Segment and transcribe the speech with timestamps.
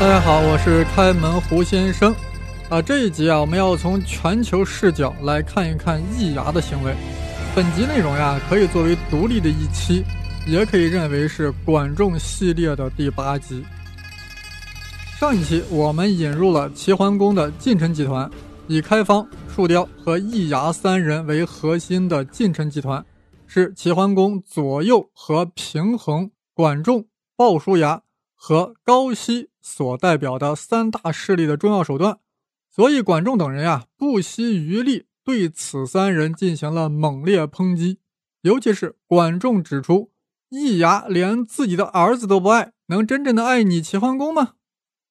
[0.00, 2.14] 大家好，我是开门胡先生。
[2.68, 6.94] 啊，这一集啊，我们要从全球视角来看一看易牙的行为。
[7.52, 10.04] 本集内容呀，可以作为独立的一期，
[10.46, 13.64] 也可以认为是管仲系列的第八集。
[15.18, 18.30] 上一期我们引入了齐桓公的晋臣集团，
[18.68, 23.04] 以开方、树雕和易牙三人为核心的晋臣集团，
[23.48, 27.04] 是齐桓公左右和平衡管仲、
[27.34, 28.00] 鲍叔牙
[28.36, 29.50] 和高息。
[29.68, 32.18] 所代表的三大势力的重要手段，
[32.74, 37.98] 所以管仲等人呀不惜余力对此三人进行了猛烈抨击。
[38.40, 40.10] 尤其是管仲指出，
[40.48, 44.54] 易牙连自己的儿子都不爱，能真正的爱你齐桓公吗？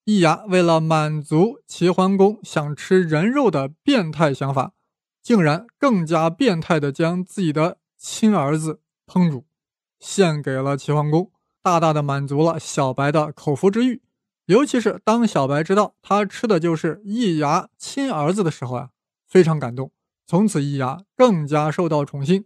[0.06, 4.72] 易牙为了满足齐桓公想吃人肉的变态想法，
[5.22, 9.46] 竟然更加变态的将自己的亲儿子烹煮，
[10.00, 14.02] 献给了齐桓公，大大的满足了小白的口腹之欲。
[14.48, 18.90] 尤其是当小白知道他吃的就是易牙亲儿子的时候啊，
[19.28, 19.92] 非常感动。
[20.26, 22.46] 从此，易牙更加受到宠幸。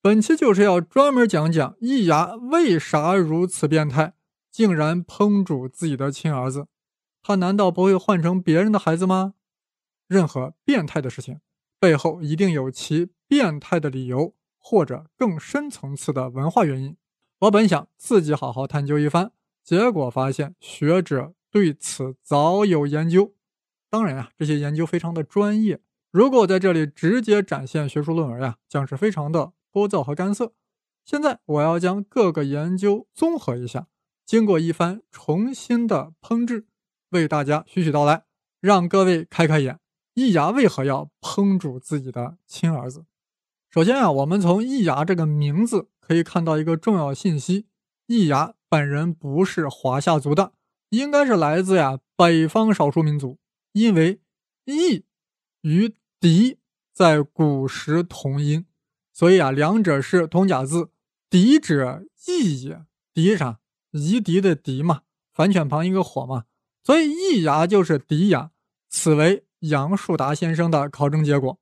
[0.00, 4.14] 本期就是要专门讲讲易牙为啥如此变态，
[4.50, 6.68] 竟然烹煮自己的亲儿子。
[7.22, 9.34] 他难道不会换成别人的孩子吗？
[10.08, 11.40] 任何变态的事情
[11.78, 16.96] 背后一定有其变态的理由，或者更深层次的文化原因。
[17.40, 21.34] 我本想自己好好探究一番，结果发现学者。
[21.52, 23.34] 对此早有研究，
[23.90, 25.82] 当然啊，这些研究非常的专业。
[26.10, 30.54] 如果在这里直接展现学术论文呀，将是非常的枯燥和干涩。
[31.04, 33.88] 现在我要将各个研究综合一下，
[34.24, 36.66] 经过一番重新的烹制，
[37.10, 38.24] 为大家徐徐道来，
[38.60, 39.78] 让各位开开眼。
[40.14, 43.04] 易牙为何要烹煮自己的亲儿子？
[43.68, 47.66] 首先啊，我们从易牙这个名字可以看到一个重要信息：
[48.06, 50.52] 易牙本人不是华夏族的。
[50.92, 53.38] 应该是来自呀北方少数民族，
[53.72, 54.20] 因为
[54.66, 55.04] “易”
[55.62, 56.58] 与“狄”
[56.92, 58.66] 在古时同音，
[59.10, 60.90] 所以啊两者是通假字。
[61.30, 63.58] 狄者易也，狄啥？
[63.92, 65.00] 夷狄的狄嘛，
[65.32, 66.44] 反犬旁一个火嘛，
[66.84, 68.50] 所以易牙就是狄牙。
[68.90, 71.58] 此为杨树达先生的考证结果。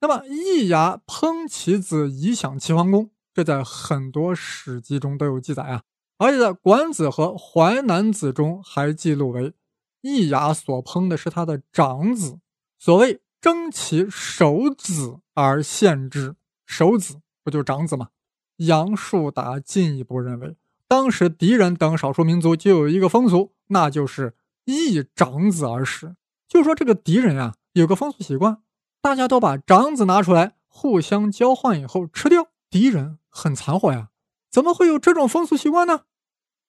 [0.00, 5.84] 那么易牙烹其子以享齐桓公，这在很多史籍中都有记载啊。
[6.22, 9.54] 而且在《管子》和《淮南子》中还记录为，
[10.02, 12.38] 易牙所烹的是他的长子，
[12.78, 18.10] 所谓争其首子而献之，首子不就是长子吗？
[18.58, 20.54] 杨树达进一步认为，
[20.86, 26.14] 当时敌人等少数民族就有一个风俗，那就是易长子而食。
[26.46, 28.62] 就说这个敌人啊，有个风俗习惯，
[29.00, 32.46] 大家都把长子拿出来互相交换以后吃掉。
[32.70, 34.10] 敌人很残火呀，
[34.48, 36.02] 怎么会有这种风俗习惯呢？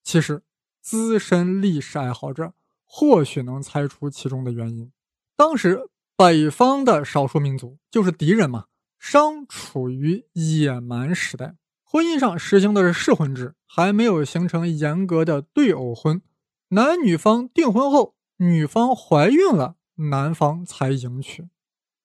[0.04, 0.44] 其实，
[0.82, 2.54] 资深历史爱好者
[2.84, 4.92] 或许能猜出其中的原因。
[5.36, 8.66] 当时北方的少数民族就是敌人嘛，
[9.00, 16.22] 商处于野蛮时代，婚姻上实行的是试婚制，还没有形成严格的对偶婚。
[16.70, 21.48] 男女方订婚后，女方怀孕了，男方才迎娶。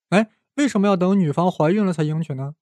[0.09, 2.55] 哎，为什么要等女方怀孕了才迎娶呢？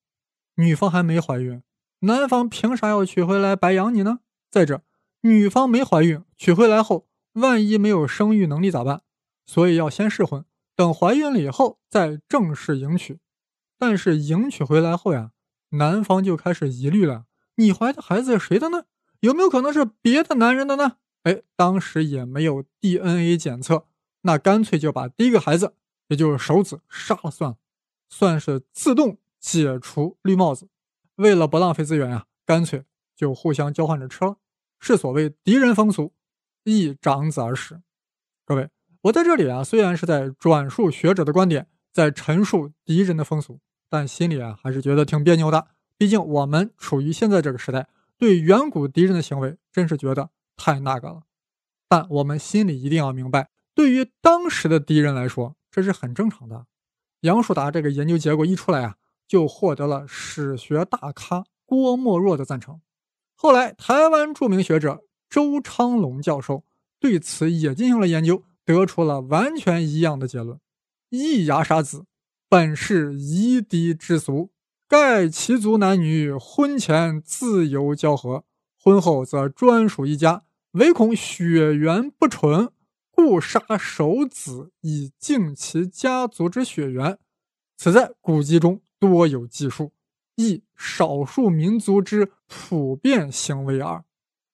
[0.56, 1.62] 女方还没怀孕，
[2.00, 4.20] 男方凭啥要娶回来白养你呢？
[4.50, 4.82] 再者，
[5.22, 9.02] 女方没怀孕，娶回来后，万一没有生育能力咋办？
[9.46, 10.46] 所以要先试婚，
[10.76, 13.20] 等怀孕了以后再正式迎娶。
[13.78, 15.32] 但是迎娶回来后呀，
[15.70, 18.86] 男方就开始疑虑了：你怀的孩子是谁的呢？
[19.22, 20.98] 有没有可能是别的男人的呢？
[21.24, 23.86] 哎，当时也没有 DNA 检测，
[24.22, 25.74] 那干脆就把第一个孩子，
[26.08, 27.58] 也就是首子杀了算了，
[28.10, 30.70] 算是自动解除绿帽子。
[31.16, 32.86] 为了不浪费资源呀，干脆
[33.16, 34.38] 就互相交换着吃了。
[34.80, 36.14] 是所谓敌人风俗，
[36.64, 37.82] 亦长子而食。
[38.46, 38.70] 各位，
[39.02, 45.68] 我在这里啊，虽然是在转述学者的观点，在陈述敌人的风俗，但心里啊还是觉得挺别扭的。
[45.98, 51.24] 毕竟我们处于现在这个时代，对远古敌人的行为，真是觉得太那个了。
[51.90, 56.68] 但我们心里一定要明白，对于当时的敌人来说，这是很正常的。
[57.22, 58.98] 杨树达这个研究结果一出来啊，
[59.28, 62.80] 就获得了史学大咖郭沫若的赞成。
[63.40, 66.64] 后来，台湾著名学者周昌龙教授
[67.00, 70.60] 对此也进行了研究，得出了完全一样的结论：
[71.12, 72.06] 易牙杀子，
[72.50, 74.50] 本是夷狄之俗，
[74.88, 78.44] 盖其族男女婚前自由交合，
[78.76, 82.72] 婚后则专属一家，唯恐血缘不纯，
[83.12, 87.20] 故杀首子以敬其家族之血缘。
[87.78, 89.92] 此在古籍中多有记述。
[90.40, 94.06] 亦少数民族之普遍行为耳。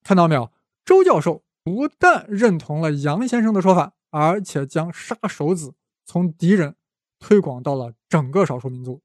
[0.03, 0.49] 看到没有？
[0.83, 5.75] 周教授不但认同了杨先生的说法，而且将杀手子
[6.05, 6.75] 从敌人
[7.19, 9.01] 推广到了整个少数民族。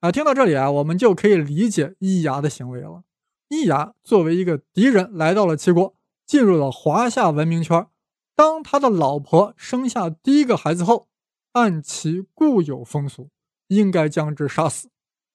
[0.00, 3.04] 啊，听到这里啊，我们就可以理解易牙的行为了。
[3.48, 5.94] 易牙作为一个敌人来到了齐国，
[6.26, 7.86] 进入了华夏文明圈。
[8.34, 11.08] 当他的老婆生下第一个孩子后，
[11.52, 13.30] 按其固有风俗，
[13.68, 14.88] 应该将之杀死，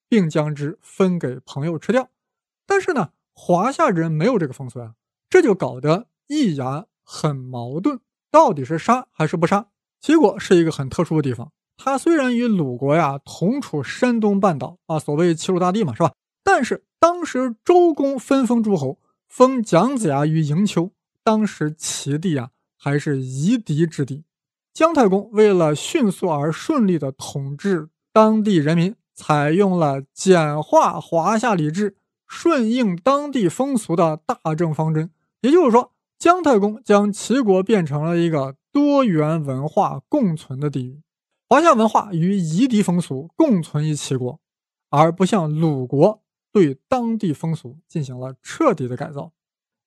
[0.07, 2.09] 并将之分给朋友吃掉。
[2.65, 4.93] 但是呢，华夏人没有这个风俗啊，
[5.29, 7.99] 这就搞得易牙很矛盾，
[8.29, 9.67] 到底是杀还是不杀？
[9.99, 16.13] 齐国是一个很特殊的地方，它虽然与鲁国呀同处山东半岛啊，所谓齐鲁大地嘛，是吧？
[16.43, 20.91] 但是当时周公分封诸侯，封姜子牙于营丘，
[21.23, 24.23] 当时齐地啊还是夷狄之地。
[24.73, 31.97] 姜太公为了迅速而顺利的统治当地人民，采用了简化华夏礼制、
[32.27, 35.09] 顺应当地风俗的大政方针。
[35.41, 41.01] 也就是说，姜太公将齐国变成了一个多元文化共存的地域，
[41.49, 44.39] 华夏文化与夷狄风俗共存于齐国，
[44.91, 46.21] 而不像鲁国
[46.53, 49.31] 对当地风俗进行了彻底的改造。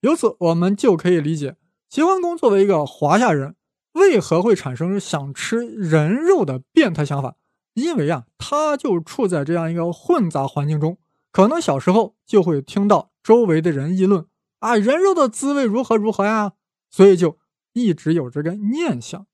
[0.01, 1.57] 由此，我们就可以理解
[1.89, 3.55] 齐桓公作为一个华夏人。
[3.95, 7.35] 为何会产生想吃人肉的变态想法？
[7.81, 10.99] 因为啊，他就处在这样一个混杂环境中，
[11.33, 14.27] 可能小时候就会听到周围的人议论
[14.61, 16.53] 啊，人肉的滋味如何如何呀，
[16.91, 17.39] 所以就
[17.73, 19.27] 一直有这个念想。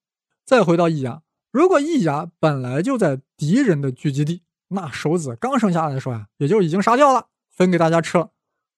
[0.44, 8.30] 再回到易牙，如果易牙本来就在敌人的聚集地，那手子刚生下来的时候啊，也就已经杀掉了，分给大家吃了。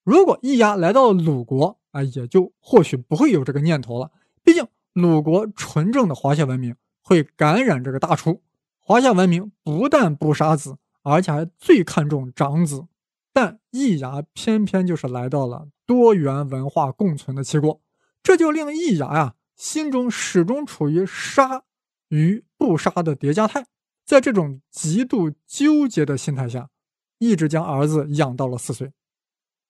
[0.02, 4.10] 如果易牙来到鲁国啊，也就或许不会有这个念头了，
[4.42, 4.66] 毕竟。
[4.94, 8.42] 鲁国纯正的华夏文明会感染这个大厨。
[8.88, 12.86] 华夏文明不但不杀子，而且还最看重长子。
[13.34, 17.82] 但易牙偏偏就是来到了多元文化共存的齐国，
[18.22, 21.64] 这就令易牙呀心中始终处于杀
[22.08, 23.66] 与不杀的叠加态。
[24.06, 26.70] 在这种极度纠结的心态下，
[27.18, 28.94] 一直将儿子养到了四岁。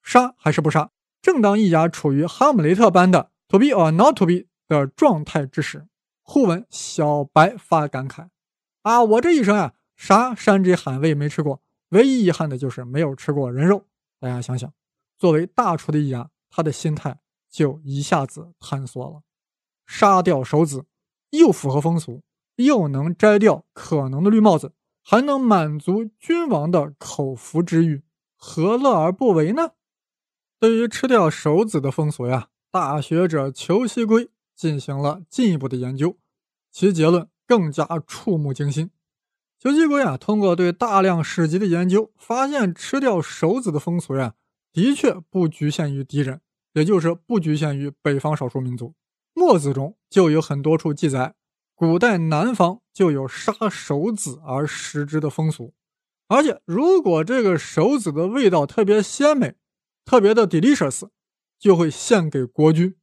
[0.01, 0.91] 杀还是不杀？
[1.21, 4.45] 正当易牙处于哈姆雷特般的 to be or not to be。
[4.69, 5.87] 的状态之时，
[6.21, 8.29] 忽闻小白发感慨
[8.81, 13.85] ：“啊，我这一生啊，啥山珍海味没吃过，唯一遗憾的就是没有吃过人肉。”
[14.19, 14.73] 大家想想，
[15.17, 19.23] 作为大厨的易牙，他的心态就一下子坍缩了。
[19.85, 20.85] 杀掉手子，
[21.31, 22.23] 又符合风俗，
[22.55, 24.73] 又能摘掉可能的绿帽子，
[25.03, 28.03] 还能满足君王的口福之欲，
[28.35, 29.71] 何乐而不为呢？
[30.59, 34.29] 对于吃掉手子的风俗呀，大学者裘锡圭。
[34.59, 36.17] 进行了进一步的研究，
[36.69, 38.91] 其结论更加触目惊心。
[39.57, 44.35] 裘锡圭啊，通过对大量史籍的研究，发现吃掉手子的风俗呀，
[44.71, 46.41] 的确不局限于敌人，
[46.73, 48.93] 也就是不局限于北方少数民族。
[49.33, 51.33] 墨子中就有很多处记载，
[51.73, 55.73] 古代南方就有杀手子而食之的风俗。
[56.27, 59.55] 而且，如果这个手子的味道特别鲜美，
[60.05, 61.09] 特别的 delicious，
[61.57, 62.95] 就会献给国君。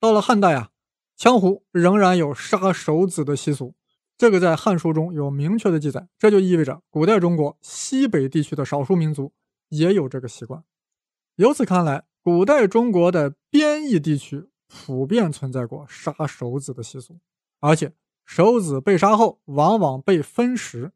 [0.00, 0.70] 到了汉代啊，
[1.18, 3.74] 羌胡仍然有杀手子的习俗，
[4.16, 6.06] 这个在《汉书》中有明确的记载。
[6.16, 9.32] 这就意味着古代中国西北地区的少数民族
[9.68, 10.62] 也有这个习惯。
[11.34, 17.18] 由此看来，古代中国的边邑地区普遍存在过杀手子的习俗，
[17.58, 17.92] 而且
[18.24, 20.92] 手子被杀后往往被分食，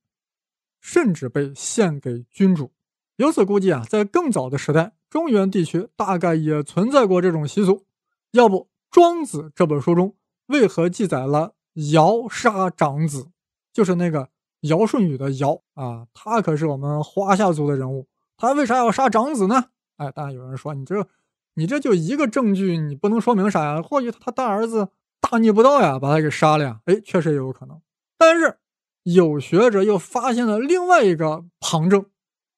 [0.81, 2.71] 甚至被献给君主。
[3.17, 7.85] 由此估计啊，在更早的时代，中原地区大概也存在过这种习俗，
[8.31, 8.57] 要不？
[8.93, 10.15] 《庄子》这本书中
[10.47, 11.55] 为何记载了
[11.93, 13.31] 尧杀长子？
[13.73, 14.29] 就是那个
[14.61, 18.07] 尧舜禹的尧啊，他可是我们华夏族的人物，
[18.37, 19.71] 他为啥要杀长子呢？
[19.97, 21.07] 哎，当然有人说你这，
[21.55, 23.81] 你这就一个证据，你不能说明啥呀？
[23.81, 24.89] 或许他大儿子
[25.21, 26.81] 大逆不道呀，把他给杀了呀？
[26.85, 27.81] 哎，确实也有可能。
[28.19, 28.59] 但是
[29.05, 32.05] 有学者又发现了另外一个旁证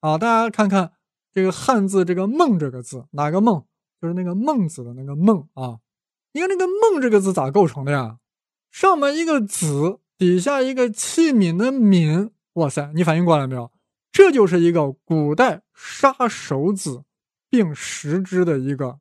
[0.00, 0.94] 啊，大家看看
[1.32, 3.64] 这个汉字这个“孟”这个字，哪个“孟”？
[4.02, 5.78] 就是那个孟子的那个“孟”啊。
[6.34, 8.18] 你看那个“梦”这个字咋构成的呀？
[8.72, 12.32] 上面一个“子”，底下一个器皿的“皿”。
[12.54, 13.70] 哇塞，你反应过来没有？
[14.10, 17.04] 这就是一个古代杀手子
[17.48, 18.98] 并食之的一个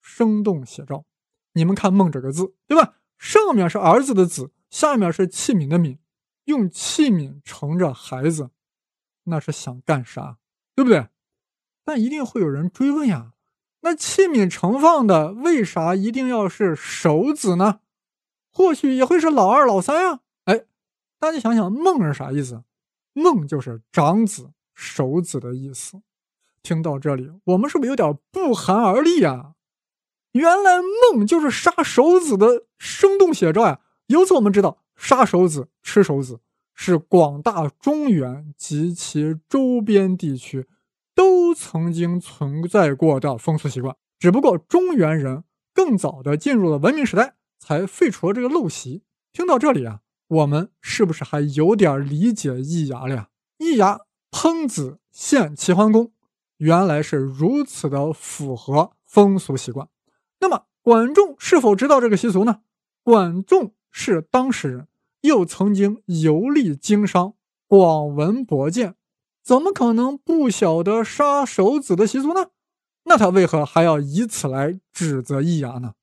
[0.00, 1.04] 生动写照。
[1.52, 2.96] 你们看“梦”这个字，对吧？
[3.16, 5.98] 上面是儿子的“子”，下面是器皿的“皿”，
[6.46, 8.50] 用器皿盛着孩子，
[9.24, 10.38] 那是想干啥？
[10.74, 11.06] 对不对？
[11.84, 13.34] 但一定会有人追问呀。
[13.82, 17.80] 那器皿盛放的为啥一定要是手子呢？
[18.50, 20.20] 或许也会是老二、老三呀。
[20.44, 20.64] 哎，
[21.18, 22.62] 大家想想，孟是啥意思？
[23.12, 26.00] 孟就是长子、手子的意思。
[26.62, 29.54] 听到这里，我们是不是有点不寒而栗啊？
[30.32, 30.80] 原来
[31.12, 33.80] 梦就是杀手子的生动写照呀！
[34.06, 36.40] 由此我们知道，杀手子、吃手子
[36.74, 40.68] 是广大中原及其周边地区
[41.14, 49.02] 都曾经存在过的风俗习惯，只不过中原人更早的进入了文明时代，才废除了这个陋习。
[49.32, 53.28] 听到这里啊，我们是不是还有点理解易牙了呀？
[53.58, 54.00] 易牙
[54.30, 56.12] 烹子献齐桓公，
[56.56, 59.88] 原来是如此的符合风俗习惯。
[60.40, 62.60] 那么管仲是否知道这个习俗呢？
[63.02, 64.88] 管仲是当事人，
[65.20, 67.34] 又曾经游历经商，
[67.66, 68.94] 广闻博见，
[69.42, 72.50] 怎么可能不晓得杀手子的习俗呢？
[73.04, 75.94] 那他为何还要以此来指责易牙呢？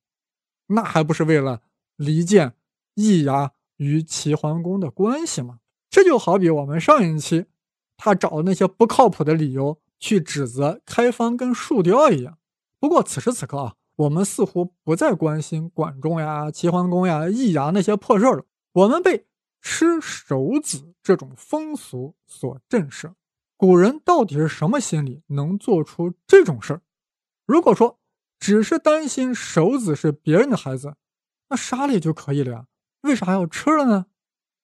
[0.67, 1.61] 那还不是为了
[1.95, 2.53] 离间
[2.95, 5.59] 易牙与齐桓公的关系吗？
[5.89, 7.45] 这就好比我们上一期
[7.97, 12.37] 他找那些不靠谱的理由去指责开方跟树雕一样。
[12.79, 13.75] 不过此时此刻啊。
[13.99, 18.45] 我们似乎不再关心管仲呀、齐桓公呀、易牙那些破事儿了。
[18.71, 19.25] 我们被
[19.61, 23.11] 吃手子这种风俗所震慑。
[23.59, 26.81] 古人到底是什么心理，能做出这种事儿？
[27.45, 27.99] 如果说
[28.39, 30.95] 只是担心手子是别人的孩子，
[31.49, 32.65] 那杀了也就可以了呀，
[33.01, 34.05] 为啥要吃了呢？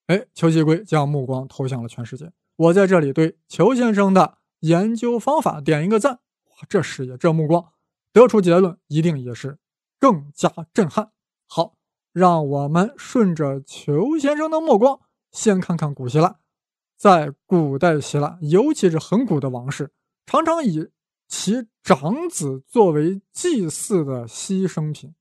[0.07, 2.31] 哎，裘继贵将目光投向了全世界。
[2.55, 6.13] 我在这里对裘先生的研究方法点一个赞。
[6.13, 7.73] 哇，这视野，这目光。
[8.13, 9.57] 得出结论一定也是
[9.99, 11.11] 更加震撼。
[11.47, 11.75] 好，
[12.13, 15.01] 让我们顺着裘先生的目光，
[15.33, 16.39] 先看看古希腊。
[16.97, 19.91] 在古代希腊，尤其是很古的王室，
[20.25, 20.89] 常常以
[21.27, 25.13] 其长子作为祭祀的牺牲品。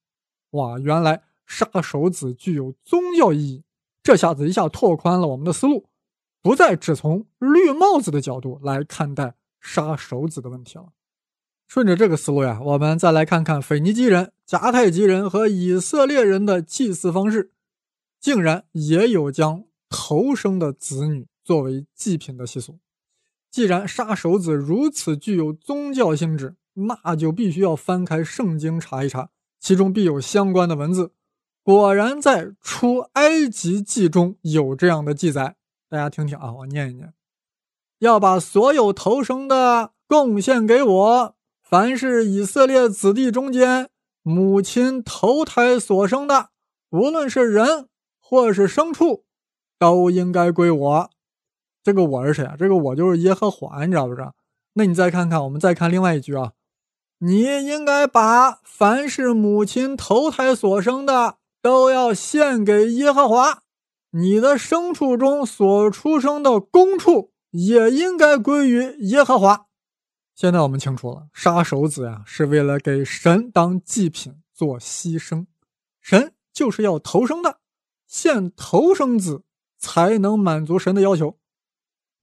[0.50, 3.64] 哇，原来杀手子具有宗教意义。
[4.02, 5.86] 这下子一下拓宽了我们的思路，
[6.42, 10.92] 不再只从绿帽子的角度来看待杀手子的问题了。
[11.66, 17.52] 顺着这个思路呀，我们再来看看腓尼基人、迦太基人和以色列人的祭祀方式，
[18.20, 22.78] 竟然也有将头生的子女作为祭品的习俗。
[23.50, 31.12] 既然杀手子如此具有宗教性质，那就必须要翻开圣经查一查，其中必有相关的文字。
[31.62, 35.56] 果然，在《出埃及记》中有这样的记载，
[35.88, 37.14] 大家听听啊，我念一念：
[38.00, 41.36] 要把所有头生的贡献给我。
[41.62, 43.88] 凡是以色列子弟中间
[44.22, 46.50] 母亲头胎所生的，
[46.90, 47.88] 无论是人
[48.20, 49.24] 或是牲畜，
[49.78, 51.10] 都应该归我。
[51.84, 52.56] 这个我是谁啊？
[52.58, 54.34] 这个我就是耶和华，你知道不知道？
[54.72, 56.52] 那你再看看，我们再看另外一句啊，
[57.18, 63.62] 你应该把凡是母亲投胎所生的，都要献给耶和华。
[64.12, 69.66] 你的牲畜中所出生的公畜，也应该归于耶和华。
[70.34, 75.44] 现在我们清楚了，杀手子呀，是为了给神当祭品做牺牲，
[76.00, 77.58] 神就是要投生的，
[78.06, 79.42] 献头生子
[79.78, 81.36] 才能满足神的要求。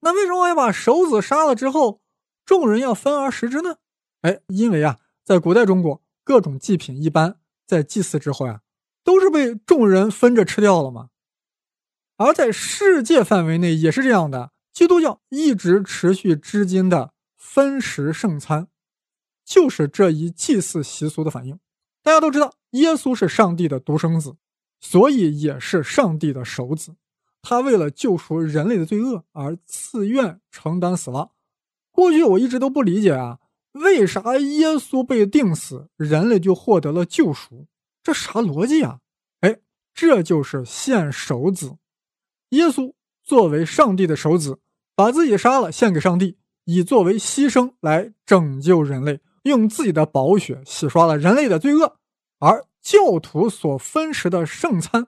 [0.02, 2.02] 那为什么要把首子杀了之后，
[2.46, 3.78] 众人要分而食之呢？
[4.22, 8.62] 哎，因为啊，在古代中国，各种祭品一般在祭祀之后呀，
[9.04, 11.10] 都是被众人分着吃掉了嘛。
[12.18, 17.14] 而在世界范围内也是这样的，基督教一直持续至今的。
[17.44, 18.68] 分食圣餐，
[19.44, 21.60] 就是这一祭祀习俗的反应。
[22.04, 24.38] 大家都知道，耶稣是上帝的独生子，
[24.80, 26.96] 所以也是上帝的首子。
[27.42, 31.32] 他为了救赎人类的罪恶而自愿承担死亡。
[31.92, 33.40] 过去我一直都不理解啊，
[33.74, 37.68] 为啥耶稣被钉死，人类就获得了救赎？
[38.04, 39.00] 这啥逻辑啊？
[39.42, 39.60] 哎，
[39.94, 41.78] 这就是献首子。
[42.50, 42.94] 耶稣
[43.24, 44.60] 作为上帝的首子，
[44.96, 46.38] 把自己杀了，献给上帝。
[46.66, 51.98] 以作为牺牲来拯救人类，用自己的宝血洗刷了人类的罪恶。
[52.40, 55.08] 而教徒所分食的圣餐，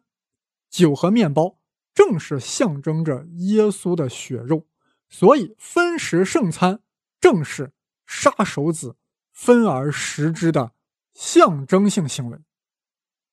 [0.69, 1.57] 酒和面包，
[1.93, 4.65] 正是象征着耶稣的血肉。
[5.09, 6.81] 所以分食圣餐，
[7.21, 7.71] 正是
[8.05, 8.95] 杀手子
[9.31, 10.71] 分而食之的
[11.13, 12.39] 象征性行为。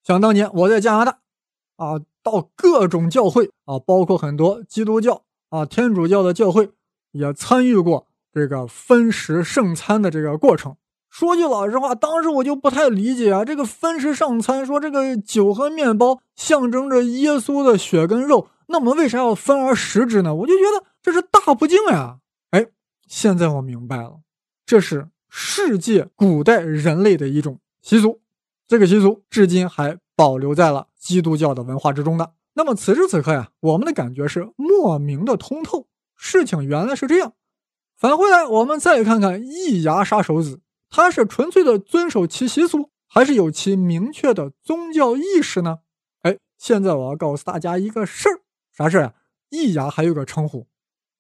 [0.03, 1.21] 想当年我在加拿大，
[1.77, 6.71] 啊，到各种教会啊，包括很多基督教啊、天主教的教会，
[7.13, 8.09] 也参与过。
[8.33, 10.77] 这个分食圣餐的这个过程，
[11.11, 13.45] 说句老实话，当时我就不太理解啊。
[13.45, 20.35] 这个分食上餐，说这个酒和面包象征着耶稣的血跟肉，那我们为啥要分而食之呢？
[20.35, 22.19] 我就觉得这是大不敬呀！
[22.51, 22.67] 哎，
[23.09, 24.21] 现在我明白了，
[24.65, 28.21] 这是世界古代人类的一种习俗，
[28.69, 32.33] 这个习俗至今还保留在了基督教的文化之中的。
[32.55, 35.87] 那么此时此刻呀，我们的感觉是莫名的通透，
[36.17, 37.33] 事情原来是这样。
[37.97, 45.79] 返回来，我们再看看易牙杀手子，他是纯粹的遵守其习俗，还是有其明确的宗教意识呢？
[46.23, 48.41] 哎，现在我要告诉大家一个事儿，
[48.73, 49.15] 啥事儿啊？
[49.51, 50.67] 易牙还有个称呼，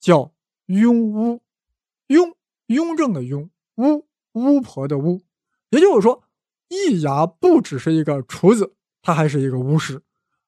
[0.00, 0.32] 叫
[0.66, 1.40] 雍巫，
[2.08, 2.34] 雍
[2.66, 5.22] 雍正的雍，巫巫婆的巫。
[5.70, 6.24] 也就是说，
[6.68, 10.02] 易牙不只是一个厨子，他还是一个巫师。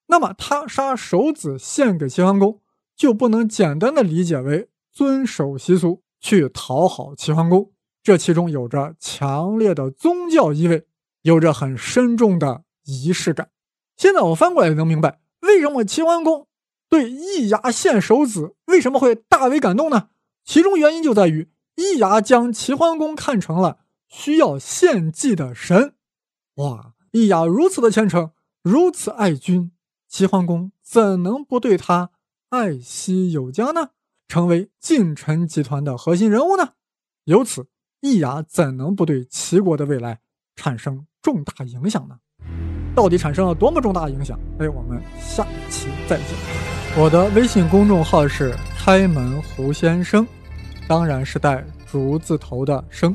[0.06, 2.60] 那么他杀手子献给齐桓公，
[2.96, 7.72] 就不能简单的理解为遵守习俗去讨好齐桓公，
[8.02, 10.86] 这其中有着强烈的宗教意味，
[11.22, 13.50] 有着很深重的仪式感。
[13.96, 16.48] 现在我翻过来能明白，为什么齐桓公
[16.88, 20.08] 对易牙献首子为什么会大为感动呢？
[20.44, 23.78] 其中原因就在于易牙将齐桓公看成了
[24.08, 25.94] 需要献祭的神。
[26.56, 28.32] 哇，易牙如此的虔诚，
[28.62, 29.70] 如此爱君，
[30.08, 32.10] 齐桓公怎能不对他
[32.48, 33.90] 爱惜有加呢？
[34.26, 36.72] 成为晋臣集团的核心人物呢？
[37.24, 37.68] 由此，
[38.02, 40.18] 易牙怎能不对齐国的未来
[40.56, 42.16] 产生重大影响呢？
[42.96, 44.36] 到底产生了多么重大影响？
[44.58, 46.26] 哎，我们下期再见。
[46.98, 50.26] 我的微信公众号是开门胡先生，
[50.88, 53.14] 当然是带竹字头的生。